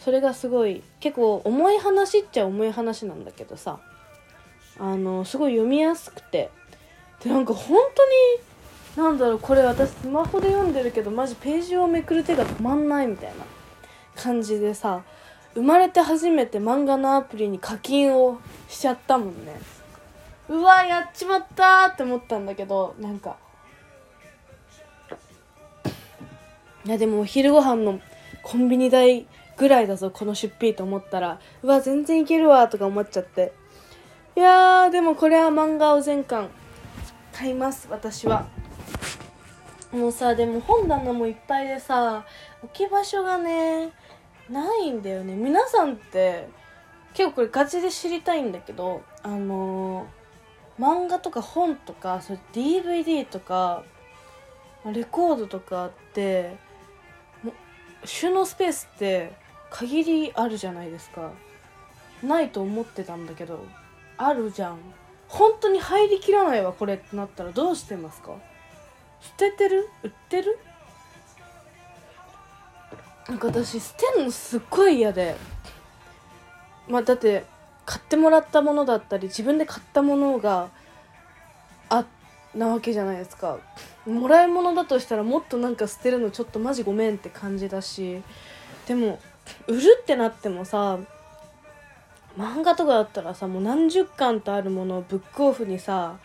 [0.00, 3.78] それがすごい結構重い話っちゃ重い話なんだけどさ
[4.80, 6.50] あのすごい読みやすくて
[7.22, 13.44] でなんか本当になんだろうこれ私スマホで読んでるけどマジページをめくる手が止まんないみたいな
[14.16, 15.04] 感じでさ
[15.54, 19.60] 生まれて初めて漫画のアプリに課金をしちゃったもんね。
[20.48, 23.36] うわやっちまったって思ったんだけどなんか
[26.84, 28.00] いやでもお昼ご飯の
[28.42, 31.38] コンビニ代ぐらいだぞこの出費と思ったら。
[31.62, 33.52] うわ全然いけるわとか思っちゃって。
[34.34, 36.48] いやーでもこれは漫画を全巻。
[37.32, 38.46] 買います私は。
[39.92, 42.24] もうさでも本棚もいっぱいでさ
[42.62, 43.92] 置き場所がね
[44.48, 45.34] ないんだよね。
[45.34, 46.48] 皆さんって
[47.14, 53.84] 結構これガチで知りたいんだけどあのー、漫画とか本とかそれ DVD とか
[54.90, 56.56] レコードとかって
[58.04, 59.32] 収納スペースって
[59.70, 61.30] 限りあるじゃないですか。
[62.22, 63.64] ないと思ってたんだけど
[64.16, 64.78] あるじゃん。
[65.28, 68.32] 本当に入りきらないわこれってなったらどうしてますか？
[69.20, 69.88] 捨ててる？
[70.02, 70.58] 売ってる？
[73.28, 75.36] なんか私捨てるのすっごい嫌で。
[76.88, 77.44] まあだって
[77.86, 80.68] 買ってもらったものだったり自分で買ったものが
[81.88, 82.04] あ
[82.54, 83.58] なわけじゃないですか。
[84.06, 88.22] もらい物だとしたらもっとなんか捨てるのちょっとマジごめんって感じだし
[88.86, 89.20] でも
[89.66, 90.98] 売るってなってもさ
[92.36, 96.16] 漫画とかだったらさもう何十巻とあるものをブックオフにさ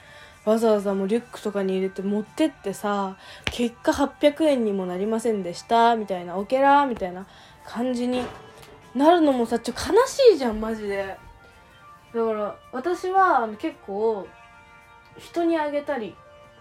[0.46, 7.28] わざわざもうリュックとかに入れて持ってってさ結果800円にもなりませんでしたみたいなオケラーみたいな
[7.66, 8.22] 感じに
[8.96, 11.18] なるのもさちょっと悲しいじゃんマジで。
[12.14, 14.28] だから私は結構
[15.18, 16.16] 人にあげたり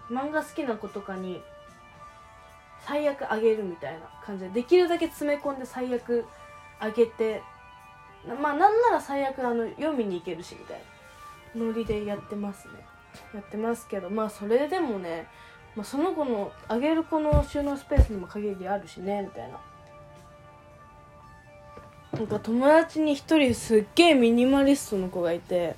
[0.09, 1.41] 漫画好きな子とかに
[2.85, 6.25] 最悪あげるみたいな感じでできるだけ詰め込んで最悪
[6.79, 7.41] あげて
[8.41, 10.81] まあなんなら最悪あの読みに行けるしみたい
[11.55, 12.73] なノリでやってますね。
[13.33, 15.27] やってますけどまあそれでもね、
[15.75, 19.59] まあ、その子のあげる子の収納スペースにも限りあるしねみたいな。
[22.13, 25.75] なんか友達に一人すっげえミニマリストの子がいて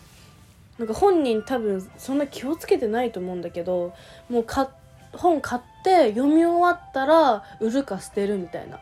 [0.79, 3.93] なんか本人多分そんな気をつけてないと思うんだけど
[4.29, 4.71] もうか
[5.13, 8.79] 本買って読み終わったら売るか捨てるみたいな。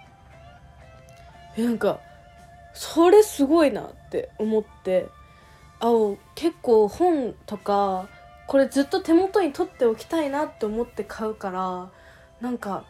[1.58, 2.00] えなんか
[2.74, 5.10] それすごいなって思って。
[5.80, 5.92] あ
[6.34, 8.10] 結構本とか
[8.48, 11.90] これずっと手元に取っておきたいなって思って買うから
[12.42, 12.84] なんか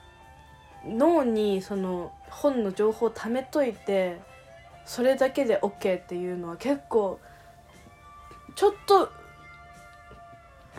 [0.86, 4.20] 脳にその本の情報を貯めといて
[4.86, 7.20] それだけで OK っていうのは結構
[8.58, 9.10] ちょっと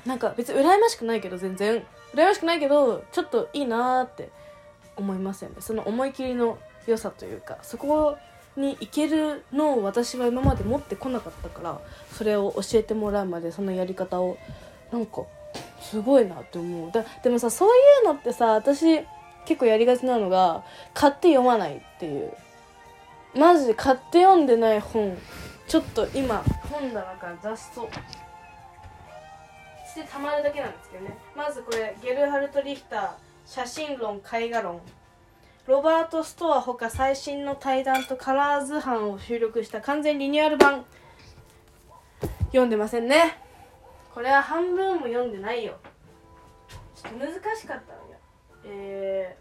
[0.04, 1.82] なんか別に羨ましくないけど全然。
[2.12, 4.30] 羨ましくないけどちょっといいなーって
[4.96, 5.56] 思いますよね。
[5.60, 8.18] その思い切りの良さというかそこ
[8.56, 11.80] に行けるのを私は今まで持ってこなかったから
[12.12, 14.36] それを教えてもらうまでそのやり方を。
[14.90, 15.22] なんか
[15.82, 16.90] すごいなって思う。
[16.90, 17.72] だでもさそうい
[18.04, 19.00] うのってさ私
[19.44, 20.64] 結構やりがちなのが
[20.94, 22.32] 買って読まないっていう。
[23.36, 25.16] マジで買って読んでない本
[25.68, 27.82] ちょっと今本棚から雑草。
[29.86, 31.18] してたまるだけなんですけどね。
[31.36, 33.10] まずこれゲルハルト・リヒター
[33.44, 34.80] 写真論絵画論。
[35.66, 40.86] ロバート・ストアほか最新の対談とカラー図版を収録した完全リニューアル版。
[42.46, 43.36] 読んでませんね。
[44.14, 45.76] これは半分も読んでないよ。
[46.96, 48.18] ちょっと難しかったのよ。
[48.64, 49.36] え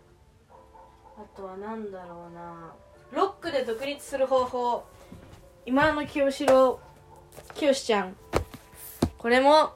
[1.17, 2.73] ー、あとは何だろうな。
[3.13, 4.83] ロックで独立する方法。
[5.67, 6.79] 忌野清志郎
[7.53, 8.15] 清志ちゃん。
[9.17, 9.73] これも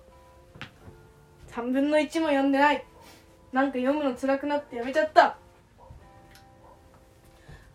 [1.49, 2.86] 3分の1も読んでない。
[3.51, 5.36] なんか読むの辛くなってやめちゃった。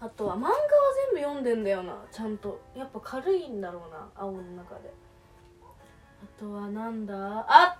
[0.01, 0.55] あとは漫画は
[1.13, 2.59] 全部読んでんだよなちゃんと。
[2.75, 4.91] やっぱ軽いんだろうな青の中で。
[6.23, 7.45] あとはなんだ？
[7.47, 7.79] あ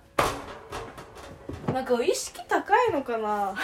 [1.73, 3.55] なんか意識高いのかな。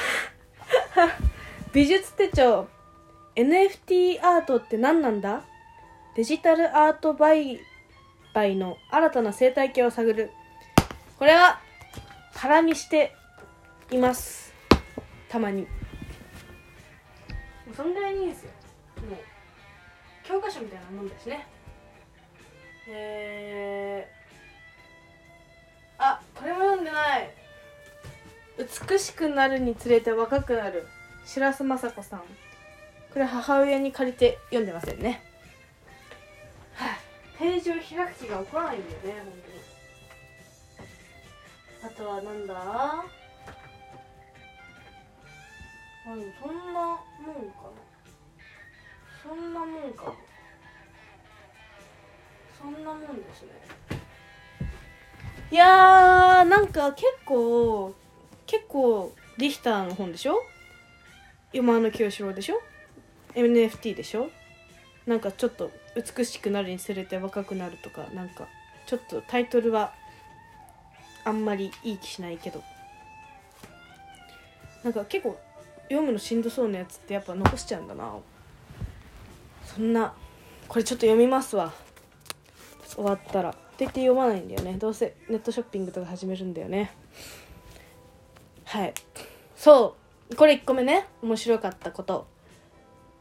[1.72, 2.68] 美術手帳。
[3.36, 5.44] NFT アートって何なんだ？
[6.16, 7.60] デジタルアート売
[8.36, 10.32] 買の新たな生態系を探る。
[11.18, 11.60] これは
[12.36, 13.16] 空にして
[13.90, 14.54] います。
[15.28, 15.62] たまに。
[15.62, 15.68] も
[17.72, 18.52] うそんぐらいにいいですよ。
[19.10, 19.20] もう
[20.24, 21.48] 教科書みたいなもんですね。
[22.90, 27.30] えー、あこれも読んでない。
[28.90, 30.86] 美しくなるにつれて若くなる。
[31.26, 32.20] 白洲雅子さん。
[32.20, 35.33] これ母親に借りて読んでませんね。
[37.38, 37.82] ページを開
[38.14, 39.24] く気が起こらないんだよね
[41.82, 43.04] 本当にあとはなんだあ
[46.04, 47.02] そんなもん
[47.52, 47.84] かな
[49.24, 50.14] そんなもんか
[52.62, 53.50] そんなもんですね
[55.52, 57.94] いやーなんか結構
[58.46, 60.36] 結構リヒターの本でしょ
[61.52, 62.62] 山の清志郎でしょ
[63.36, 64.30] NFT でしょ
[65.06, 68.48] なんかちょっと美しくなるにつれて若くなるとかなんか
[68.86, 69.94] ちょっとタイトルは
[71.26, 72.64] あんまりいい気しないけど。
[74.84, 75.40] なんか結構
[75.84, 78.14] 読むのしんどそうなやつってやっぱ残しちゃうんだな。
[79.66, 80.14] そんな
[80.68, 81.72] これちょっと読みますわ。
[82.86, 83.50] 終わったら。
[83.50, 84.74] って言って読まないんだよね。
[84.78, 86.92] どうせネットショッピングとか始めるんだよね。
[88.66, 88.94] はい。
[89.56, 89.96] そ
[90.32, 90.36] う。
[90.36, 91.08] これ1個目ね。
[91.22, 92.28] 面白かったこと。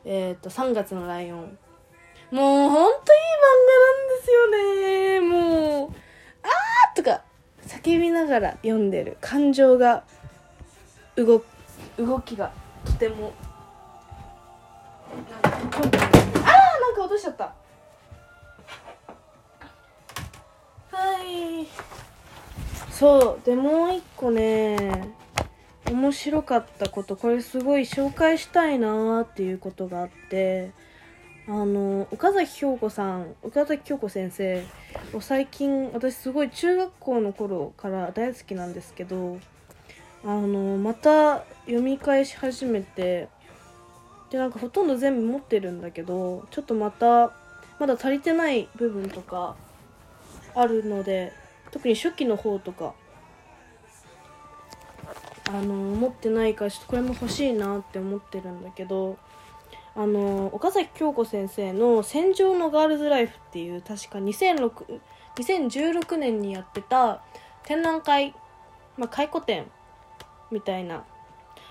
[0.05, 1.59] えっ、ー、と3月のライオン。
[2.33, 4.51] もうほんといい漫画なんですよ
[5.11, 5.91] ねもう
[6.43, 7.21] 「あー!」とか
[7.67, 10.05] 叫びながら読んでる感情が
[11.15, 11.45] 動
[11.99, 12.51] 動きが
[12.87, 13.33] とても
[15.15, 17.53] なんかあーなんか落としちゃった
[20.91, 21.67] はい
[22.91, 25.15] そうでもう一個ね
[25.91, 30.71] 面白かったことこれすごい紹介したいなーっていうことがあって
[31.49, 34.65] あの岡崎京子さん岡崎京子先生
[35.13, 39.39] を最近私すごい中学校の頃から大好きなんですけど
[40.25, 43.29] あのまた読み返し始めて
[44.31, 47.33] でなんかほとんど全部持ってるんだけどちょっとまた
[47.81, 49.57] まだ足りてない部分とか
[50.55, 51.33] あるので
[51.73, 52.95] 特に初期の方とか
[55.49, 59.19] あの持ってないからちょっとこれも欲しいなって思ってるんだけど
[59.95, 65.01] あの岡崎京子先生の「戦場のガールズライフ」っていう確か2006
[65.37, 67.23] 2016年にやってた
[67.65, 68.35] 展覧会、
[68.97, 69.71] まあ、回顧展
[70.51, 71.05] みたいな。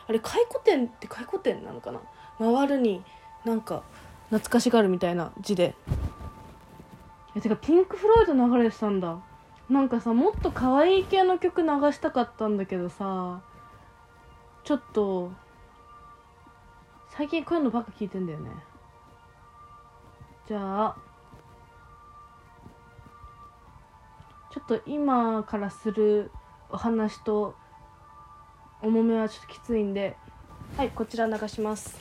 [0.07, 2.01] あれ回顧展って回顧展なのかな？
[2.39, 3.03] 回るに
[3.45, 3.83] なんか
[4.29, 5.75] 懐かしがるみたいな字で。
[7.35, 9.19] えてかピンク・フロイド流れてたんだ。
[9.69, 13.39] なんかさもっと可愛い系の曲流したかったんだけどさ
[14.65, 15.31] ちょっと
[17.11, 18.49] 最近こういうのばっか聞いてんだよね。
[20.47, 20.97] じゃあ
[24.51, 26.31] ちょっと今からする
[26.69, 27.55] お話と
[28.81, 30.15] 重めはちょっときついんで
[30.77, 31.99] はいこちら流します。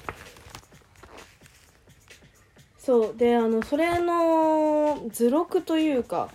[2.79, 6.29] そうであのそれの図録というか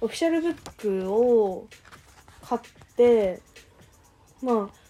[0.00, 1.68] オフィシャルブックを
[2.42, 2.60] 買っ
[2.96, 3.40] て
[4.42, 4.85] まあ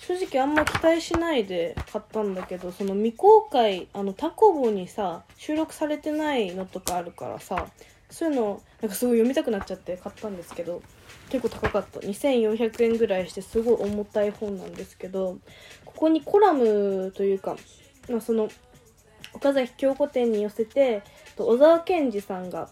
[0.00, 7.66] 正直あんま期待しないで買ったんだけどその未公開あのタコボにさ収録されてないのとかあるからさ
[8.10, 10.82] そういうのなんかすごい読みたくなっちゃって買ったんですけど
[11.28, 12.00] 結構高かった。
[12.00, 15.38] 2400円ぐらいしてすごい重たい本なんですけど
[15.84, 17.56] ここにコラムというか、
[18.08, 18.48] まあ、その
[19.34, 21.02] 岡崎京子店に寄せて
[21.36, 22.70] 小沢健二さんが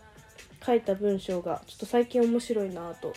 [0.64, 3.12] 書いた文章がちょっと最近面白いなと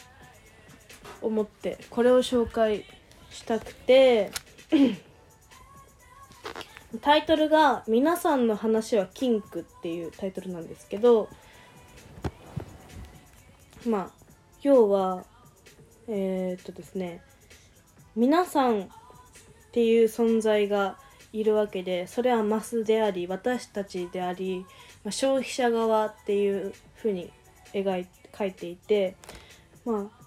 [1.22, 2.86] 思ってこれを紹介
[3.31, 4.31] したくて。
[7.01, 11.29] タイトルが「皆さんの話はキンク」っていうタイトルなんですけど
[13.85, 14.11] まあ
[14.63, 15.23] 要は
[16.07, 17.21] えー、っとですね
[18.15, 18.87] 皆さんっ
[19.71, 20.97] ていう存在が
[21.31, 24.65] いるわけでそれはマスであり私たちであり、
[25.03, 27.31] まあ、消費者側っていうふうに
[27.73, 29.15] 描い書いていて
[29.85, 30.18] まあ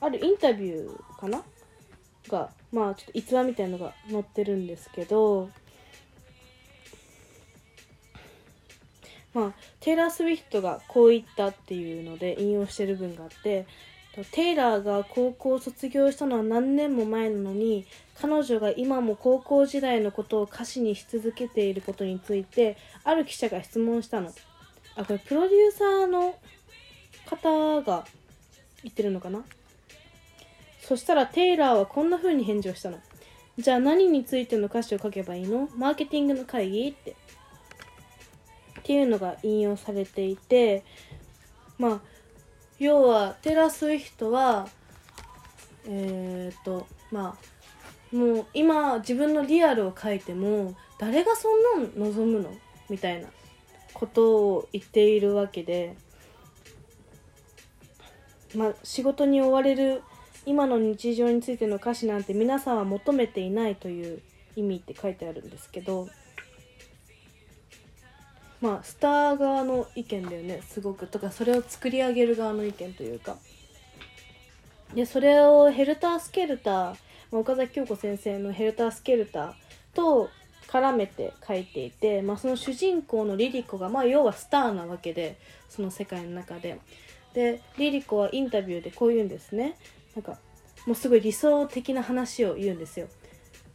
[0.00, 1.42] あるインタビューかな？
[2.28, 5.48] がまあちょっと逸話みたいのが載ってるんですけど
[9.34, 13.66] まあテイラー・スウィフトがこう言ったっていうので引用してる文があって
[14.32, 17.86] テイラーが高校を卒業したのは何年も前なのに
[18.20, 24.30] 彼女が今も高校時代のことを歌詞にし続けていることについてある記者が質問したの。
[24.96, 26.36] あこれプロデューサーの
[27.26, 28.04] 方が
[28.82, 29.42] 言ってるのかな？
[30.90, 32.98] そしたらテイラーはこんな風に返事をしたの。
[33.56, 35.68] じゃあ何についての歌詞を書けばいいの？
[35.76, 37.12] マーケティングの会議って。
[37.12, 37.14] っ
[38.82, 40.82] ていうのが引用されていて、
[41.78, 42.00] まあ、
[42.80, 44.68] 要はテラスウィフトは、
[45.86, 47.38] えっ、と、ま
[48.12, 52.50] あ、もう今自分のリアルを書いても誰がそんなん望むの？
[52.88, 53.28] みたいな
[53.94, 55.94] ことを言っているわけで、
[58.56, 60.02] まあ、仕事に追われる
[60.46, 64.22] 今の日常についての歌詞なんて皆さんは求めていないという
[64.56, 66.08] 意味って書いてあるんですけど
[68.60, 71.06] まあスター側の意見だよねすごく。
[71.06, 73.36] とかそれを作り上げる側の意見というか。
[74.94, 76.96] でそれをヘルタースケルター
[77.30, 79.52] 岡崎京子先生のヘルタースケルター
[79.94, 80.28] と
[80.66, 85.38] 絡めて書いていて、まあ、その主人公のリリコが、まあ、要はスターなわけで
[85.68, 86.78] その世界の中で。
[87.32, 89.76] でリリコはインタビューでこう言うんですね。
[90.14, 90.38] なんか
[90.86, 93.08] もうすごい理想的な話を言うんですよ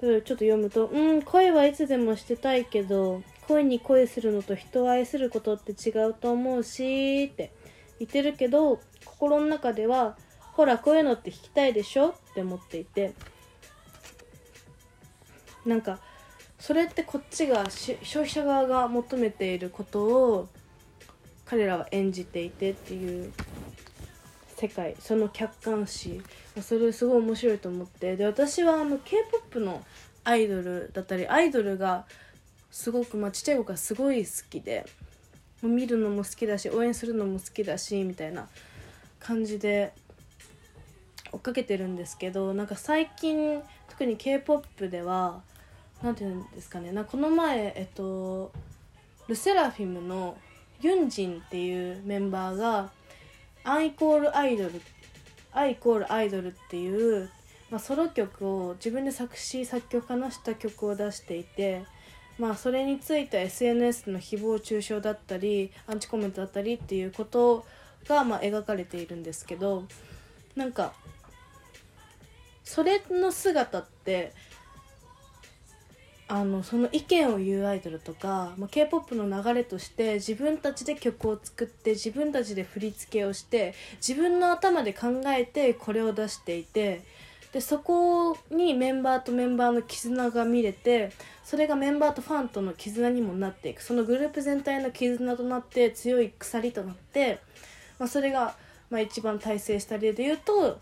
[0.01, 7.51] 例えばちょっと読むと「うん恋はいつでもしてたいけど恋に恋するのと人を愛することって違うと思うし」って
[7.99, 10.17] 言ってるけど心の中では
[10.53, 13.13] 「ほらこういうのって弾きたいでしょ?」って思っていて
[15.65, 15.99] なんか
[16.59, 20.49] それってこっちが消費者側が求めていることを
[21.45, 23.31] 彼らは演じていてっていう
[24.55, 26.21] 世界その客観視。
[26.61, 28.15] それすごい面白いと思って。
[28.15, 29.83] で私はあの k p o p の
[30.23, 32.05] アイドルだったりアイドルが
[32.71, 34.85] すごく、まあ、ちっちゃい子がすごい好きで、
[35.61, 38.47] 見るのも好きだし応援するのも好きだしみたいな
[39.19, 39.93] 感じで
[41.31, 45.41] 追っかけてるんですけどなんか最近特に k p o p では
[46.03, 48.51] 何て言うんですかねなこの前えっと
[49.27, 50.37] ルセラフィムの
[50.81, 52.91] ユンジンっていうメンバーが
[53.65, 54.81] 「アイコールアイドル」
[55.51, 57.29] 「アイコールアイドル」っていう、
[57.69, 61.83] まあ、ソロ曲を自分で作詞作曲家のした曲を出していて。
[62.37, 67.65] まあ、それについて SNS の誹謗中傷だったりアンチコメントだったりっていうこと
[68.09, 69.85] がまあ描かれているんですけど
[70.55, 70.93] なんか
[72.63, 74.33] それの姿って
[76.27, 87.03] あのその意見を言うアイドルとか、まあ、k p o p の流れとして自分たちで曲を作って自分たちで振り付けをして自分の頭で考えてこれを出していて
[87.53, 91.11] でそこにメンバーとメンバーの絆が見れて
[91.43, 93.81] それがメンバーとファンとの絆にもなっていく。
[93.81, 97.39] そのグループ全体の絆となって強い鎖となって、
[97.99, 98.57] まあ、それが、
[98.89, 100.79] まあ、一番大成した例で言うと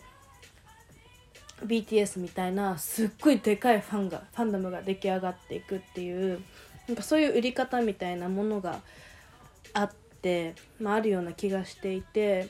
[1.65, 6.41] BTS みたいなすっごいでかいファンがファンダムが出来上がっていくっていう
[6.87, 8.81] なんかそういう売り方みたいなものが
[9.73, 9.91] あっ
[10.21, 12.49] て、まあ、あるような気がしていて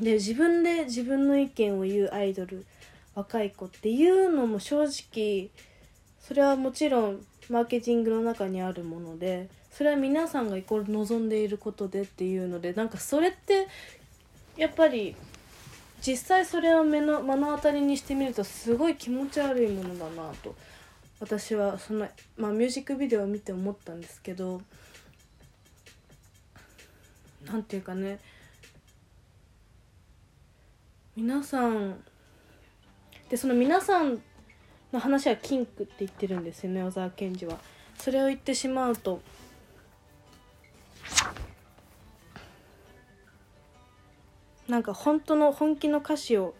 [0.00, 2.64] で自分で自分の意見を言うアイドル
[3.14, 5.50] 若い子っていうのも正直
[6.20, 13.68] それはもちろんマーケティングの中にあるものでそれは皆さんがイコール望んでいることでっていうのでなんかそれって
[14.56, 15.16] やっぱり
[16.04, 20.54] 実際それを目の目の当たりにしてみるとすごい気持ち悪いものだなと
[21.20, 24.60] 私はその、まあ、ミュージックビデオを見て思ったんですけど
[27.46, 28.18] 何て言うかね
[31.14, 32.02] 皆さん
[33.28, 34.20] でその皆さん
[34.92, 37.58] の話はキンクって言ってるんですよね小沢健二は。
[37.98, 39.20] それを言ってしまうと
[44.72, 46.54] なんか本当の本気の歌詞を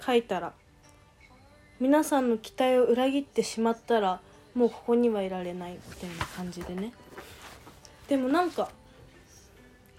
[0.00, 0.54] 書いたら
[1.80, 4.22] 皆さんの期待を裏切ってしまったら
[4.54, 6.94] もうここにはいられないみたいな感じでね。
[8.08, 8.70] でもなんか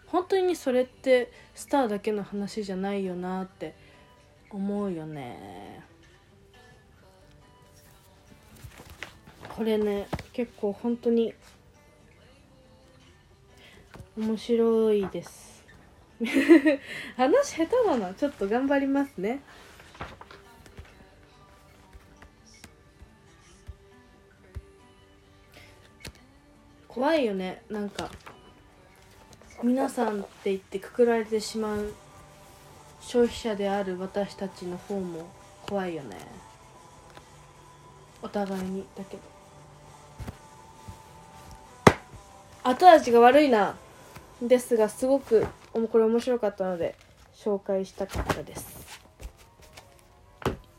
[0.08, 3.76] 本当にそれってスターだけの話じゃないよなって
[4.50, 5.84] 思うよね。
[9.56, 11.36] これね結構本当に
[14.18, 15.53] 面白いです。
[17.18, 18.14] 話下手だな。
[18.14, 19.42] ちょっと頑張りますね。
[26.88, 27.64] 怖いよね。
[27.70, 28.10] なんか
[29.64, 31.94] 皆さんって言ってくくられてしまう
[33.02, 35.28] 消費者である私たちの方も
[35.68, 36.18] 怖いよね。
[38.22, 38.86] お互いに。
[38.96, 39.24] だけど。
[42.64, 43.76] 後味が悪いな。
[44.42, 46.96] ですがすごくこれ面白かったので
[47.36, 48.84] 紹介したかったです。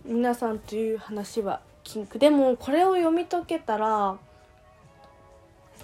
[0.05, 4.17] 皆さんという話はキンクでもこれを読み解けたら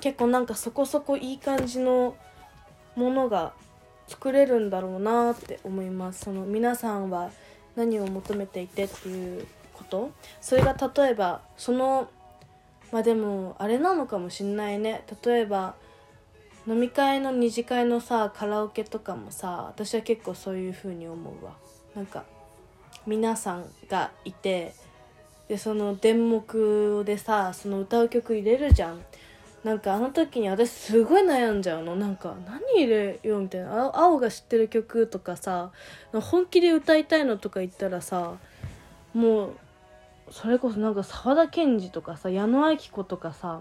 [0.01, 2.17] 結構なんかそこそこいい感じの
[2.97, 3.53] ものが
[4.07, 6.25] 作れるんだろうなって思います。
[6.25, 7.31] その皆さんは
[7.77, 10.11] 何を求めていてっていうこと。
[10.41, 12.09] それが例えばその
[12.93, 15.05] まあでもあれなのかもしんないね。
[15.25, 15.75] 例えば
[16.67, 21.53] 飲み会の二次会のさカラオケとかもさ私は結構そういう風に思うわ。
[21.95, 22.25] なんか
[23.07, 24.75] 皆さんがいて
[25.49, 29.01] でその電目でさその歌う曲入れるじゃん。
[29.65, 31.97] なんかあの時に私すごい悩んじゃうの。
[31.97, 33.91] なんか何入れようみたいな。
[33.95, 35.73] 青が知ってる曲とかさ
[36.13, 38.37] 本気で歌いたいのとか言ったらさ
[39.13, 39.57] もう
[40.31, 43.61] それこそなんか沢田研二とかさ矢野顕子とかさ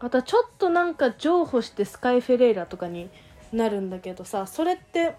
[0.00, 3.10] またちょっとなんか譲歩してスカイ・フェレイラとかに
[3.52, 5.14] なるんだけどさそれって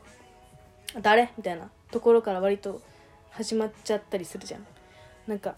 [1.01, 2.81] 誰みたいなところから割と
[3.29, 4.65] 始まっちゃったりするじゃん。
[5.27, 5.55] なんか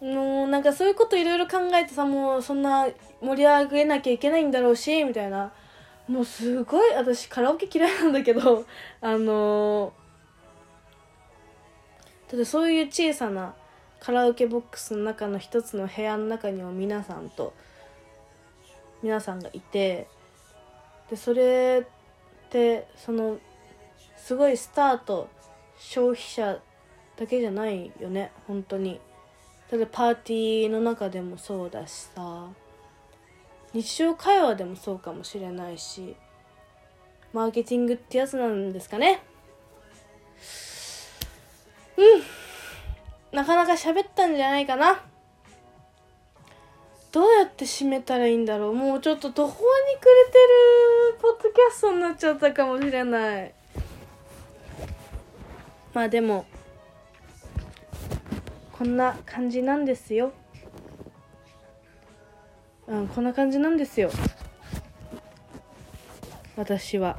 [0.00, 2.88] もうなんかそういうこといろいろ考えてさもうそんな
[3.20, 5.52] 盛り上げなきゃいけないんだろうしみたいな。
[6.08, 8.66] もうすごい私カラオケ嫌いなんだけど
[9.00, 13.54] あのー、だそういう小さな
[14.00, 17.54] カラオケボックスの中の一つの部屋の中にも皆さんと
[19.02, 20.08] 皆さんがいて
[21.10, 23.38] でそれってその
[24.16, 25.28] すごいスタート
[25.78, 26.58] 消費者
[27.16, 29.00] だけじゃないよね本当に。
[29.70, 32.48] 例えばパーティーの中でもそうだしさ
[33.72, 36.14] 日常会話でもそうかもしれないし
[37.32, 39.22] マーケティングってやつなんですかね。
[41.96, 42.22] うん。
[43.34, 45.02] なかなか喋ったんじゃないかな。
[47.12, 48.74] どうやって締めたらいいんだろう。
[48.74, 49.58] もうちょっと途方に
[50.00, 53.54] 暮れてるポッドキャストになっちゃったかもしれない。
[55.92, 56.46] まあでも
[58.72, 60.32] こんな感じなんですよ。
[62.86, 64.10] うんこんな感じなんですよ。
[66.56, 67.18] 私は。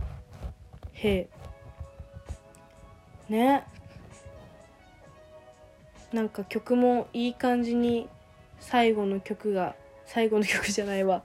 [0.93, 1.29] へえ。
[3.29, 3.63] ね。
[6.11, 8.09] なんか曲もいい感じに
[8.59, 9.75] 最後の曲が
[10.05, 11.23] 最後の曲じゃないわ。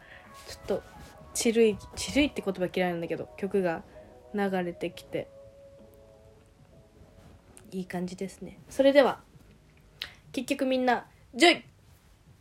[0.49, 0.83] ちょっと
[1.35, 3.83] ちるいちるいって言葉嫌いなんだけど曲が
[4.35, 5.29] 流れてきて。
[7.71, 8.59] いい感じですね。
[8.71, 9.21] それでは
[10.33, 11.65] 結局みんなジョイ！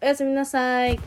[0.02, 0.98] おやすみなさい。